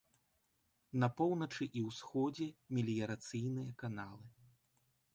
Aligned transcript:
На 1.03 1.09
поўначы 1.19 1.63
і 1.81 1.85
ўсходзе 1.89 2.47
меліярацыйныя 2.79 3.71
каналы. 3.85 4.25